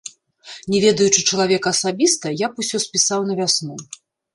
Не 0.75 0.79
ведаючы 0.85 1.19
чалавека 1.29 1.67
асабіста, 1.79 2.35
я 2.45 2.53
б 2.55 2.67
усё 2.67 2.77
спісаў 2.91 3.19
на 3.33 3.41
вясну. 3.43 3.75